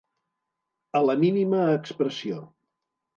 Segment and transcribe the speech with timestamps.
[0.99, 2.41] A la mínima expressió.